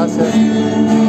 [0.00, 0.34] Gracias.
[0.34, 0.99] El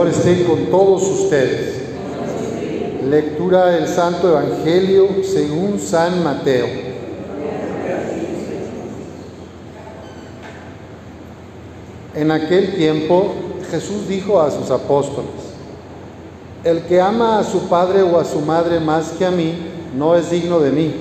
[0.00, 1.74] Señor esté con todos ustedes.
[3.10, 6.66] Lectura del Santo Evangelio según San Mateo.
[12.14, 13.34] En aquel tiempo
[13.70, 15.28] Jesús dijo a sus apóstoles,
[16.64, 19.52] el que ama a su padre o a su madre más que a mí,
[19.98, 20.94] no es digno de mí.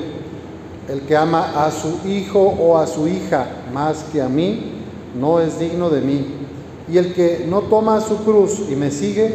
[0.89, 4.73] El que ama a su hijo o a su hija más que a mí,
[5.17, 6.48] no es digno de mí.
[6.91, 9.33] Y el que no toma su cruz y me sigue,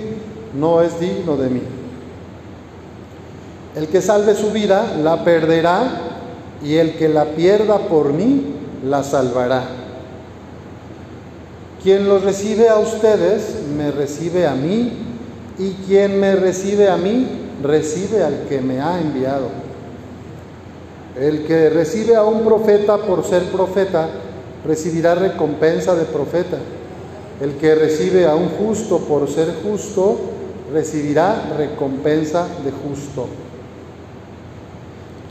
[0.58, 1.62] no es digno de mí.
[3.76, 6.00] El que salve su vida, la perderá,
[6.62, 9.64] y el que la pierda por mí, la salvará.
[11.82, 14.92] Quien los recibe a ustedes, me recibe a mí,
[15.58, 17.26] y quien me recibe a mí,
[17.62, 19.48] recibe al que me ha enviado.
[21.18, 24.08] El que recibe a un profeta por ser profeta,
[24.66, 26.58] recibirá recompensa de profeta.
[27.40, 30.18] El que recibe a un justo por ser justo,
[30.72, 33.26] recibirá recompensa de justo.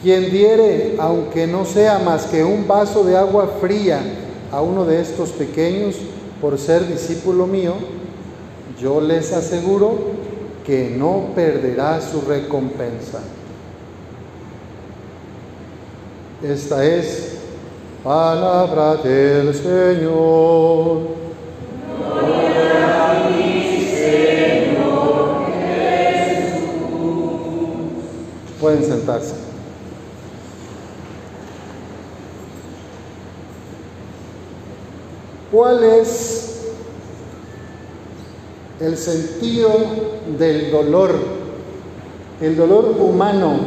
[0.01, 4.01] Quien diere, aunque no sea más que un vaso de agua fría,
[4.51, 5.95] a uno de estos pequeños
[6.39, 7.73] por ser discípulo mío,
[8.79, 9.97] yo les aseguro
[10.63, 13.21] que no perderá su recompensa.
[16.43, 17.37] Esta es
[18.03, 21.22] palabra del Señor.
[28.85, 29.33] Sentarse.
[35.51, 36.73] ¿Cuál es
[38.79, 39.69] el sentido
[40.39, 41.13] del dolor?
[42.41, 43.59] El dolor humano.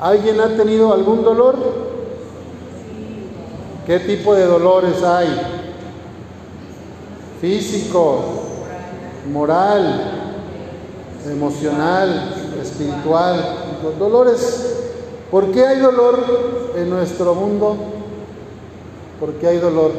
[0.00, 1.56] ¿Alguien ha tenido algún dolor?
[3.86, 5.28] ¿Qué tipo de dolores hay?
[7.40, 8.24] Físico,
[9.30, 10.10] moral,
[11.26, 13.63] emocional, espiritual.
[13.84, 14.76] Los dolores.
[15.30, 17.76] ¿Por qué hay dolor en nuestro mundo?
[19.20, 19.90] ¿Por qué hay dolor?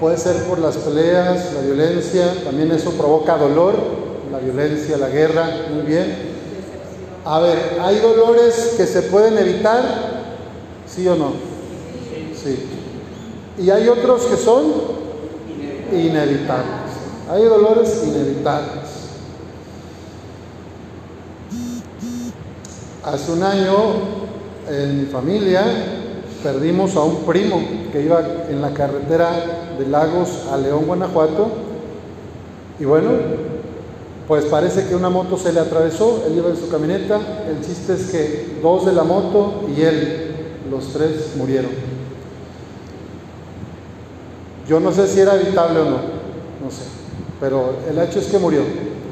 [0.00, 3.74] Puede ser por las peleas, la violencia, también eso provoca dolor,
[4.32, 6.16] la violencia, la guerra, muy bien.
[7.24, 9.82] A ver, ¿hay dolores que se pueden evitar?
[10.86, 11.32] ¿Sí o no?
[12.42, 12.66] Sí.
[13.58, 14.64] Y hay otros que son
[15.92, 16.85] inevitables.
[17.28, 19.06] Hay dolores inevitables.
[23.02, 23.76] Hace un año
[24.68, 25.64] en mi familia
[26.42, 27.60] perdimos a un primo
[27.92, 31.48] que iba en la carretera de Lagos a León, Guanajuato.
[32.78, 33.10] Y bueno,
[34.28, 37.94] pues parece que una moto se le atravesó, él iba en su camioneta, el chiste
[37.94, 40.34] es que dos de la moto y él,
[40.70, 41.70] los tres murieron.
[44.68, 46.82] Yo no sé si era evitable o no, no sé,
[47.40, 48.62] pero el hecho es que murió.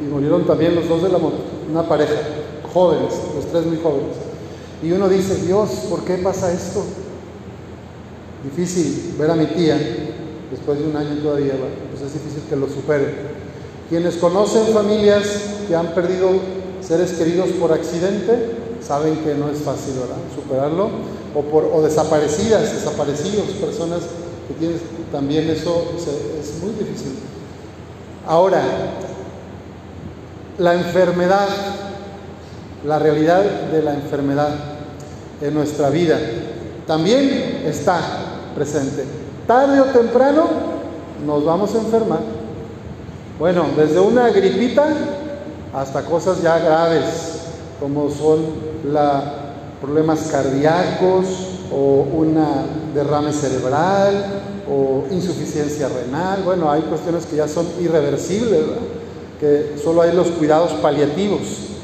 [0.01, 1.39] Y murieron también los dos de la moto,
[1.71, 2.15] una pareja,
[2.73, 4.17] jóvenes, los tres muy jóvenes.
[4.83, 6.83] Y uno dice, Dios, ¿por qué pasa esto?
[8.43, 9.79] Difícil ver a mi tía
[10.51, 11.55] después de un año todavía,
[11.91, 13.35] pues es difícil que lo supere.
[13.89, 15.27] Quienes conocen familias
[15.67, 16.31] que han perdido
[16.81, 20.17] seres queridos por accidente, saben que no es fácil ¿verdad?
[20.35, 20.91] superarlo,
[21.35, 24.01] o, por, o desaparecidas, desaparecidos, personas
[24.47, 24.79] que tienen
[25.11, 27.15] también eso es muy difícil.
[28.27, 28.63] Ahora,
[30.59, 31.49] la enfermedad,
[32.87, 34.51] la realidad de la enfermedad
[35.41, 36.19] en nuestra vida
[36.87, 38.01] también está
[38.55, 39.05] presente.
[39.47, 40.45] Tarde o temprano
[41.27, 42.21] nos vamos a enfermar.
[43.39, 44.87] Bueno, desde una gripita
[45.75, 47.41] hasta cosas ya graves,
[47.81, 48.45] como son
[48.91, 49.45] la,
[49.81, 51.27] problemas cardíacos
[51.71, 52.65] o una
[52.95, 54.25] derrame cerebral
[54.71, 56.43] o insuficiencia renal.
[56.45, 58.61] Bueno, hay cuestiones que ya son irreversibles,
[59.41, 61.41] que solo hay los cuidados paliativos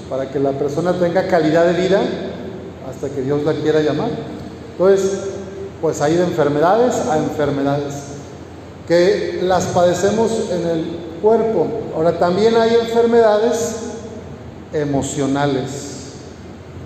[0.08, 2.00] para que la persona tenga calidad de vida
[2.88, 4.10] hasta que Dios la quiera llamar.
[4.72, 5.18] Entonces,
[5.80, 7.94] pues hay de enfermedades a enfermedades
[8.86, 10.84] que las padecemos en el
[11.22, 11.66] cuerpo.
[11.94, 13.76] Ahora también hay enfermedades
[14.72, 15.68] emocionales,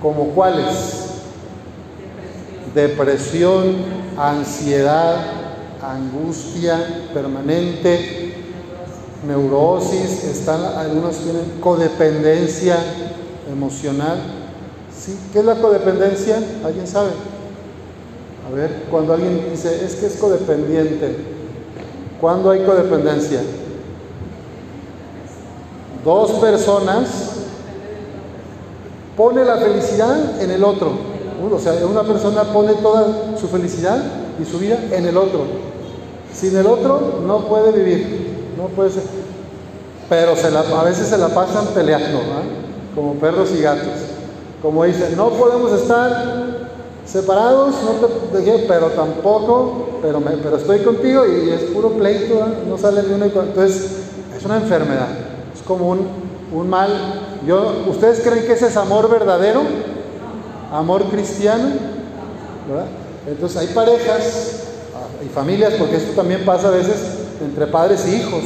[0.03, 1.04] como cuáles?
[2.75, 3.77] Depresión,
[4.17, 5.17] ansiedad,
[5.83, 8.35] angustia permanente,
[9.27, 12.77] neurosis, están, algunos tienen codependencia
[13.51, 14.19] emocional.
[14.97, 15.19] ¿Sí?
[15.33, 16.39] ¿Qué es la codependencia?
[16.65, 17.11] ¿Alguien sabe?
[18.47, 21.17] A ver, cuando alguien dice, es que es codependiente,
[22.21, 23.41] ¿cuándo hay codependencia?
[26.05, 27.09] Dos personas
[29.17, 31.14] pone la felicidad en el otro.
[31.43, 34.03] O sea, una persona pone toda su felicidad
[34.41, 35.41] y su vida en el otro.
[36.33, 39.03] Sin el otro no puede vivir, no puede ser.
[40.09, 42.21] Pero a veces se la pasan peleando,
[42.95, 43.89] como perros y gatos.
[44.63, 46.71] Como dicen, no podemos estar
[47.05, 47.75] separados,
[48.67, 52.35] pero tampoco, pero estoy contigo y es puro pleito,
[52.69, 53.27] no sale ni uno.
[53.27, 53.87] Entonces,
[54.37, 55.09] es una enfermedad,
[55.55, 56.07] es como un,
[56.53, 56.91] un mal.
[57.47, 59.63] Yo, ¿Ustedes creen que ese es amor verdadero?
[60.75, 61.69] Amor cristiano,
[62.69, 62.87] ¿verdad?
[63.29, 64.65] Entonces hay parejas
[65.25, 66.97] y familias, porque esto también pasa a veces
[67.41, 68.43] entre padres y hijos,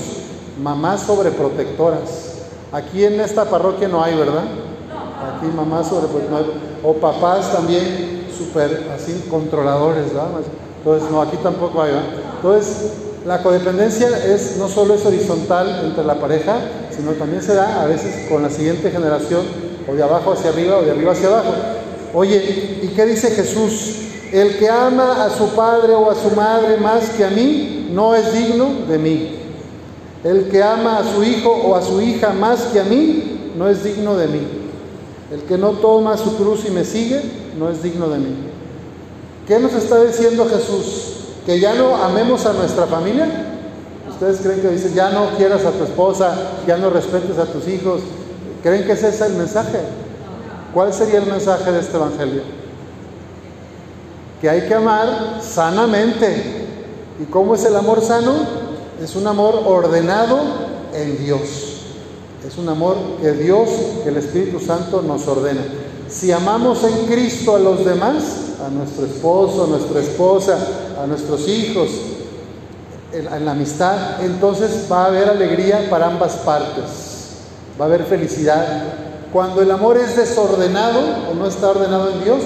[0.62, 2.34] mamás sobreprotectoras.
[2.70, 4.44] Aquí en esta parroquia no hay, ¿verdad?
[5.36, 6.44] Aquí mamás sobreprotectoras,
[6.84, 10.28] o papás también súper así controladores, ¿verdad?
[10.84, 12.08] Entonces, no, aquí tampoco hay, ¿verdad?
[12.36, 12.92] Entonces,
[13.24, 16.58] la codependencia es, no solo es horizontal entre la pareja,
[16.94, 19.44] sino también se da a veces con la siguiente generación,
[19.90, 21.54] o de abajo hacia arriba, o de arriba hacia abajo.
[22.14, 23.96] Oye, ¿y qué dice Jesús?
[24.32, 28.14] El que ama a su padre o a su madre más que a mí, no
[28.14, 29.34] es digno de mí.
[30.24, 33.68] El que ama a su hijo o a su hija más que a mí, no
[33.68, 34.40] es digno de mí.
[35.32, 37.22] El que no toma su cruz y me sigue,
[37.58, 38.34] no es digno de mí.
[39.46, 41.14] ¿Qué nos está diciendo Jesús?
[41.46, 43.26] ¿Que ya no amemos a nuestra familia?
[44.10, 46.34] ¿Ustedes creen que dice, ya no quieras a tu esposa,
[46.66, 48.00] ya no respetes a tus hijos?
[48.62, 49.78] ¿Creen que ese es el mensaje?
[50.78, 52.42] ¿Cuál sería el mensaje de este Evangelio?
[54.40, 56.68] que hay que amar sanamente.
[57.20, 58.34] ¿Y cómo es el amor sano?
[59.02, 60.38] Es un amor ordenado
[60.94, 61.80] en Dios.
[62.46, 63.68] Es un amor que Dios,
[64.04, 65.62] que el Espíritu Santo nos ordena.
[66.08, 68.22] Si amamos en Cristo a los demás,
[68.64, 70.58] a nuestro esposo, a nuestra esposa,
[71.02, 71.90] a nuestros hijos,
[73.12, 76.84] en, la amistad, entonces va a haber alegría para ambas partes.
[77.80, 79.07] Va a haber felicidad.
[79.32, 82.40] Cuando el amor es desordenado o no está ordenado en Dios,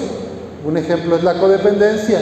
[0.65, 2.21] un ejemplo es la codependencia,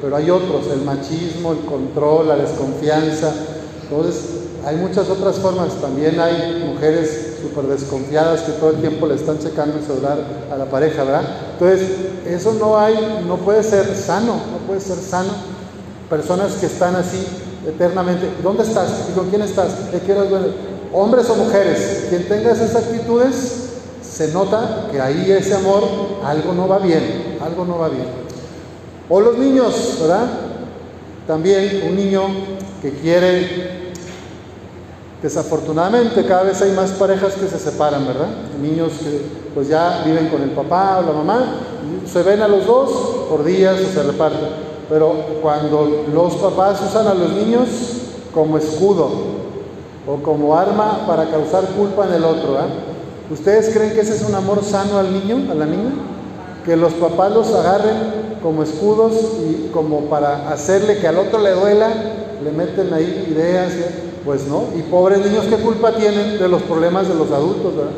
[0.00, 3.32] pero hay otros, el machismo, el control, la desconfianza.
[3.82, 4.22] Entonces,
[4.66, 5.74] hay muchas otras formas.
[5.80, 10.18] También hay mujeres súper desconfiadas que todo el tiempo le están checando el celular
[10.52, 11.24] a la pareja, ¿verdad?
[11.52, 11.88] Entonces,
[12.26, 15.30] eso no hay, no puede ser sano, no puede ser sano.
[16.10, 17.24] Personas que están así
[17.66, 18.88] eternamente, ¿dónde estás?
[19.10, 19.70] ¿Y con quién estás?
[20.92, 23.61] Hombres o mujeres, quien tenga esas actitudes,
[24.12, 25.82] se nota que ahí ese amor
[26.24, 28.04] algo no va bien, algo no va bien.
[29.08, 30.26] O los niños, ¿verdad?
[31.26, 32.22] También un niño
[32.82, 33.92] que quiere,
[35.22, 38.28] desafortunadamente cada vez hay más parejas que se separan, ¿verdad?
[38.60, 39.22] Niños que
[39.54, 41.44] pues ya viven con el papá o la mamá,
[42.10, 42.90] se ven a los dos
[43.30, 44.72] por días o se reparten.
[44.90, 47.68] Pero cuando los papás usan a los niños
[48.34, 49.08] como escudo
[50.06, 52.91] o como arma para causar culpa en el otro, ¿verdad?
[53.32, 55.92] ¿Ustedes creen que ese es un amor sano al niño, a la niña?
[56.66, 57.96] Que los papás los agarren
[58.42, 59.14] como escudos
[59.48, 61.88] y como para hacerle que al otro le duela,
[62.44, 63.72] le meten ahí ideas,
[64.26, 64.64] pues no.
[64.76, 67.74] Y pobres niños, ¿qué culpa tienen de los problemas de los adultos?
[67.74, 67.92] ¿verdad?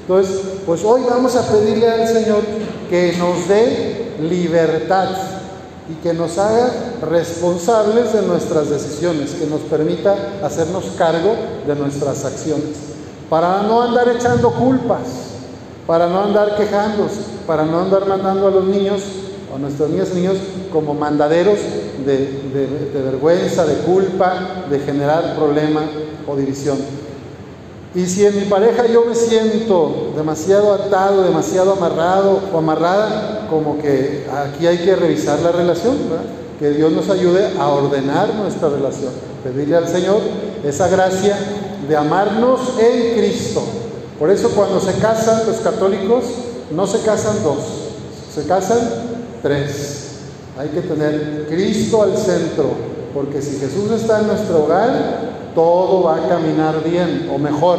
[0.00, 2.40] Entonces, pues hoy vamos a pedirle al Señor
[2.88, 5.10] que nos dé libertad
[5.90, 6.70] y que nos haga
[7.02, 11.34] responsables de nuestras decisiones, que nos permita hacernos cargo
[11.66, 12.90] de nuestras acciones
[13.30, 15.30] para no andar echando culpas,
[15.86, 19.02] para no andar quejándose, para no andar mandando a los niños
[19.50, 20.36] o a nuestros niños
[20.72, 21.58] como mandaderos
[22.04, 25.82] de, vergüenza, de culpa, de generar problema
[26.26, 26.76] o división.
[27.94, 33.78] Y si en mi pareja yo me siento demasiado atado, demasiado amarrado o amarrada, como
[33.78, 35.96] que aquí hay que revisar la relación,
[36.58, 40.20] que Dios nos ayude a ordenar nuestra relación, pedirle al Señor
[40.64, 41.36] esa gracia
[41.88, 43.62] de amarnos en Cristo.
[44.18, 46.24] Por eso cuando se casan los católicos,
[46.70, 47.58] no se casan dos,
[48.34, 48.78] se casan
[49.42, 49.96] tres.
[50.58, 52.70] Hay que tener Cristo al centro,
[53.14, 57.78] porque si Jesús está en nuestro hogar, todo va a caminar bien o mejor.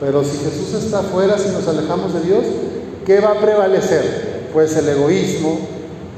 [0.00, 2.44] Pero si Jesús está afuera, si nos alejamos de Dios,
[3.06, 4.48] ¿qué va a prevalecer?
[4.52, 5.58] Pues el egoísmo,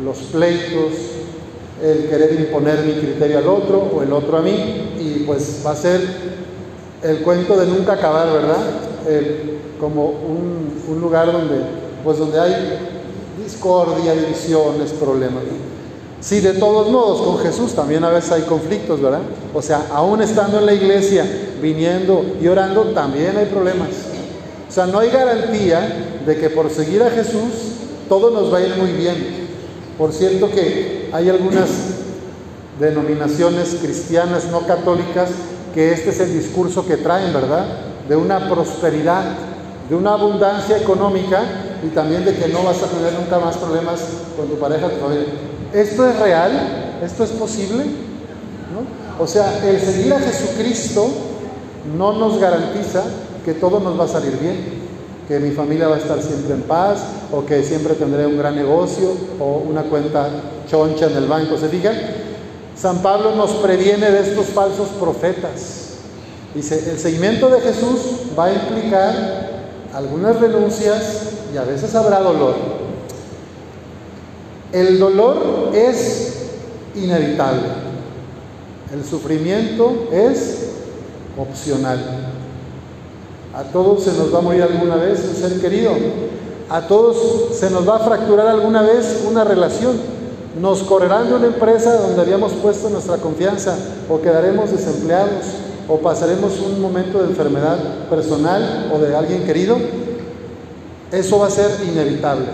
[0.05, 0.93] los pleitos,
[1.83, 5.71] el querer imponer mi criterio al otro o el otro a mí, y pues va
[5.71, 6.01] a ser
[7.03, 8.59] el cuento de nunca acabar, ¿verdad?
[9.79, 11.61] como un, lugar donde,
[12.03, 12.79] pues donde hay
[13.43, 15.45] discordia, divisiones, problemas.
[16.21, 19.21] Sí, de todos modos, con Jesús también a veces hay conflictos, ¿verdad?
[19.55, 21.25] O sea, aún estando en la iglesia,
[21.61, 23.89] viniendo y orando, también hay problemas.
[24.69, 27.53] O sea, no hay garantía de que por seguir a Jesús
[28.09, 29.47] todo nos va a ir muy bien.
[29.99, 31.69] Por cierto que hay algunas
[32.81, 35.31] denominaciones cristianas no católicas
[35.77, 37.67] que este es el discurso que traen, ¿verdad?
[38.09, 39.25] De una prosperidad,
[39.91, 41.43] de una abundancia económica
[41.85, 44.01] y también de que no vas a tener nunca más problemas
[44.39, 45.27] con tu pareja, tu familia.
[45.75, 46.99] ¿Esto es real?
[47.05, 47.85] ¿Esto es posible?
[47.85, 49.23] ¿No?
[49.23, 51.09] O sea, el seguir a Jesucristo
[51.95, 53.03] no nos garantiza
[53.45, 54.57] que todo nos va a salir bien,
[55.29, 58.57] que mi familia va a estar siempre en paz o que siempre tendré un gran
[58.57, 60.27] negocio o una cuenta
[60.67, 61.59] choncha en el banco.
[61.59, 62.16] ¿Se fijan?
[62.77, 65.87] San Pablo nos previene de estos falsos profetas.
[66.55, 67.99] Dice, el seguimiento de Jesús
[68.39, 69.57] va a implicar
[69.95, 71.23] algunas renuncias
[71.55, 72.55] y a veces habrá dolor.
[74.73, 76.51] El dolor es
[76.95, 77.69] inevitable.
[78.93, 80.71] El sufrimiento es
[81.39, 81.99] opcional.
[83.55, 85.93] A todos se nos va a morir alguna vez un ser querido.
[86.69, 90.16] A todos se nos va a fracturar alguna vez una relación.
[90.61, 93.77] Nos correrán de una empresa donde habíamos puesto nuestra confianza
[94.09, 95.45] o quedaremos desempleados
[95.87, 99.77] o pasaremos un momento de enfermedad personal o de alguien querido.
[101.13, 102.47] Eso va a ser inevitable.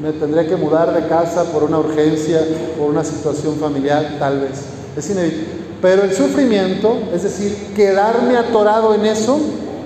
[0.00, 2.40] Me tendré que mudar de casa por una urgencia,
[2.78, 4.62] por una situación familiar, tal vez.
[4.96, 5.66] Es inevitable.
[5.82, 9.38] Pero el sufrimiento, es decir, quedarme atorado en eso,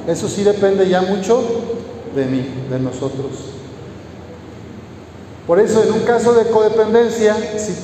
[0.07, 1.43] eso sí depende ya mucho
[2.15, 3.60] de mí, de nosotros.
[5.51, 7.75] Por eso, en un caso de codependencia, si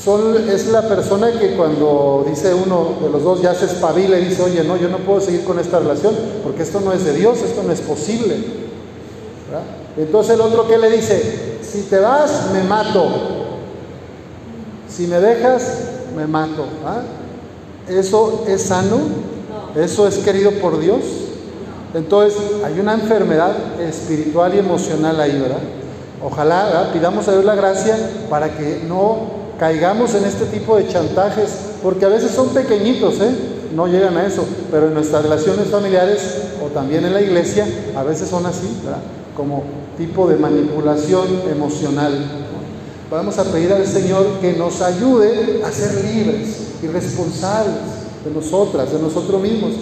[0.00, 4.26] son, es la persona que cuando dice uno de los dos ya se espabila y
[4.26, 7.14] dice, oye, no, yo no puedo seguir con esta relación porque esto no es de
[7.14, 8.36] Dios, esto no es posible.
[9.96, 13.08] Entonces el otro que le dice, si te vas, me mato.
[14.88, 15.72] Si me dejas,
[16.16, 16.66] me mato.
[17.88, 18.98] ¿Eso es sano?
[19.74, 21.00] ¿Eso es querido por Dios?
[21.94, 25.77] Entonces hay una enfermedad espiritual y emocional ahí, ¿verdad?
[26.22, 27.96] Ojalá pidamos a Dios la gracia
[28.28, 31.50] para que no caigamos en este tipo de chantajes,
[31.82, 33.34] porque a veces son pequeñitos, ¿eh?
[33.74, 36.20] no llegan a eso, pero en nuestras relaciones familiares
[36.64, 38.68] o también en la iglesia a veces son así,
[39.36, 39.62] como
[39.96, 42.12] tipo de manipulación emocional.
[43.10, 47.74] Vamos a pedir al Señor que nos ayude a ser libres y responsables
[48.24, 49.72] de nosotras, de nosotros mismos,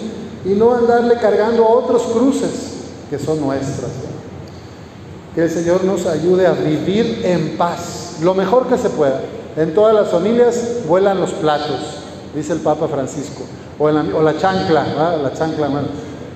[0.45, 2.51] y no andarle cargando a otros cruces
[3.09, 3.91] que son nuestras.
[5.37, 9.21] Que el Señor nos ayude a vivir en paz, lo mejor que se pueda.
[9.55, 11.79] En todas las familias vuelan los platos,
[12.33, 13.43] dice el Papa Francisco,
[13.77, 15.67] o, la, chancla, la chancla,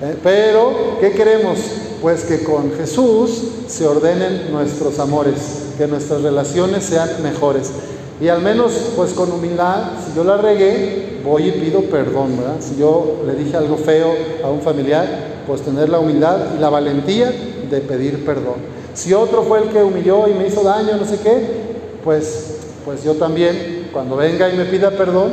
[0.02, 1.58] eh, pero, ¿qué queremos?
[2.00, 7.72] Pues que con Jesús se ordenen nuestros amores, que nuestras relaciones sean mejores.
[8.20, 12.60] Y al menos, pues con humildad, si yo la regué, voy y pido perdón, ¿verdad?
[12.60, 16.70] Si yo le dije algo feo a un familiar, pues tener la humildad y la
[16.70, 17.32] valentía
[17.68, 18.81] de pedir perdón.
[18.94, 21.72] Si otro fue el que humilló y me hizo daño, no sé qué,
[22.04, 25.30] pues, pues yo también, cuando venga y me pida perdón,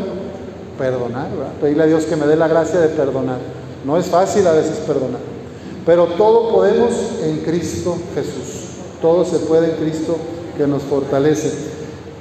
[0.78, 1.28] perdonar.
[1.62, 3.38] Pedirle a Dios que me dé la gracia de perdonar.
[3.86, 5.20] No es fácil a veces perdonar,
[5.86, 6.92] pero todo podemos
[7.24, 8.68] en Cristo Jesús.
[9.02, 10.18] Todo se puede en Cristo
[10.58, 11.52] que nos fortalece.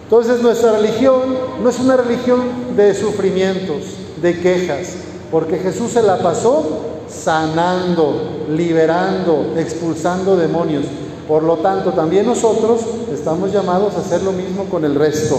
[0.05, 2.41] Entonces nuestra religión no es una religión
[2.77, 3.83] de sufrimientos,
[4.23, 4.95] de quejas,
[5.31, 10.85] porque Jesús se la pasó sanando, liberando, expulsando demonios.
[11.29, 12.81] Por lo tanto, también nosotros
[13.13, 15.39] estamos llamados a hacer lo mismo con el resto.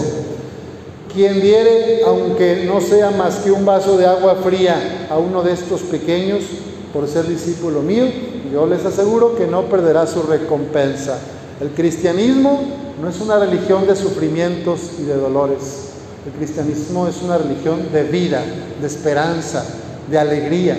[1.12, 5.52] Quien diere, aunque no sea más que un vaso de agua fría a uno de
[5.52, 6.44] estos pequeños,
[6.92, 8.04] por ser discípulo mío,
[8.52, 11.18] yo les aseguro que no perderá su recompensa.
[11.60, 12.60] El cristianismo
[13.02, 15.88] no es una religión de sufrimientos y de dolores.
[16.24, 18.42] El cristianismo es una religión de vida,
[18.80, 19.64] de esperanza,
[20.08, 20.78] de alegría.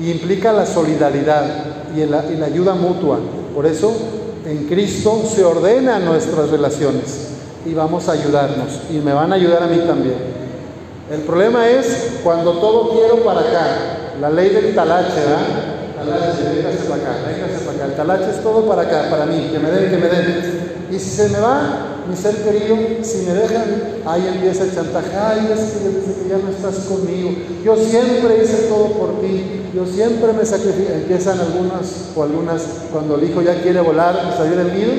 [0.00, 1.44] Y implica la solidaridad
[1.94, 3.18] y la, y la ayuda mutua.
[3.56, 3.90] Por eso
[4.44, 7.28] en Cristo se ordenan nuestras relaciones
[7.64, 10.18] y vamos a ayudarnos y me van a ayudar a mí también.
[11.10, 13.78] El problema es cuando todo quiero para acá,
[14.20, 15.40] la ley del talache, ¿verdad?
[15.96, 17.84] Talache, véngase para acá, véngase para acá.
[17.86, 20.88] El talache es todo para acá, para mí, que me den, que me den.
[20.90, 23.64] Y si se me va, mi ser querido, si me dejan,
[24.06, 25.10] ahí empieza el chantaje.
[25.16, 27.30] Ay, es que desde que ya no estás conmigo,
[27.64, 30.92] yo siempre hice todo por ti, yo siempre me sacrifico.
[30.92, 34.92] Empiezan algunas o algunas, cuando el hijo ya quiere volar y salir del nido,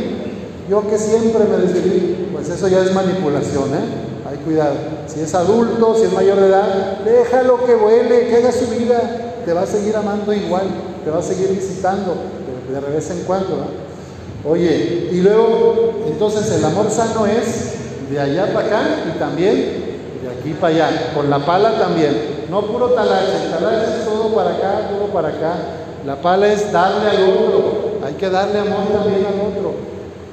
[0.70, 4.30] yo que siempre me desviví, pues eso ya es manipulación, ¿eh?
[4.30, 4.76] Hay cuidado.
[5.08, 9.42] Si es adulto, si es mayor de edad, déjalo que vuele, que haga su vida,
[9.46, 10.68] te va a seguir amando igual,
[11.06, 12.16] te va a seguir visitando,
[12.68, 13.87] de, de vez en cuando,
[14.48, 17.74] Oye, y luego, entonces el amor sano es
[18.10, 18.82] de allá para acá
[19.14, 19.54] y también
[20.24, 22.46] de aquí para allá, con la pala también.
[22.50, 25.56] No puro talache, talache es todo para acá, todo para acá.
[26.06, 29.74] La pala es darle al otro, hay que darle amor también al otro.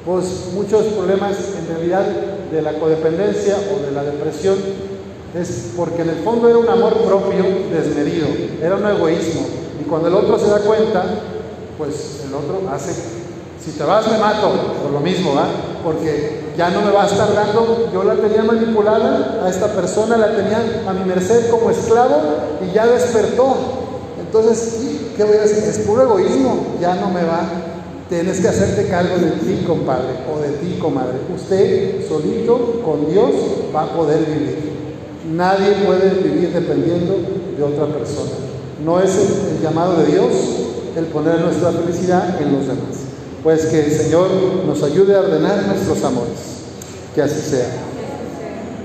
[0.07, 2.05] Pues muchos problemas en realidad
[2.53, 4.57] de la codependencia o de la depresión
[5.35, 8.29] es porque en el fondo era un amor propio desmedido,
[8.63, 9.47] era un egoísmo.
[9.81, 11.05] Y cuando el otro se da cuenta,
[11.77, 12.93] pues el otro hace,
[13.65, 14.53] si te vas me mato,
[14.83, 15.47] por lo mismo, ¿va?
[15.83, 20.19] Porque ya no me va a estar dando, yo la tenía manipulada, a esta persona
[20.19, 22.17] la tenía a mi merced como esclavo
[22.63, 23.57] y ya despertó.
[24.21, 24.81] Entonces,
[25.17, 25.65] ¿qué voy a hacer?
[25.65, 27.43] Es puro egoísmo, ya no me va.
[28.09, 31.21] Tienes que hacerte cargo de ti, compadre, o de ti, comadre.
[31.35, 33.31] Usted solito, con Dios,
[33.75, 34.75] va a poder vivir.
[35.33, 37.17] Nadie puede vivir dependiendo
[37.57, 38.31] de otra persona.
[38.85, 40.33] No es el, llamado de Dios
[40.97, 43.14] el poner nuestra felicidad en los demás.
[43.45, 44.31] Pues que el Señor
[44.67, 46.39] nos ayude a ordenar nuestros amores.
[47.15, 47.69] Que así sea.